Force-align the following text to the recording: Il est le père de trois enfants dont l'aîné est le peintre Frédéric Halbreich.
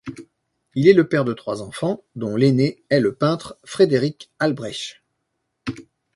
Il 0.73 0.87
est 0.87 0.93
le 0.93 1.07
père 1.07 1.25
de 1.25 1.33
trois 1.33 1.61
enfants 1.61 2.01
dont 2.15 2.35
l'aîné 2.35 2.81
est 2.89 2.99
le 2.99 3.13
peintre 3.13 3.59
Frédéric 3.63 4.31
Halbreich. 4.39 5.03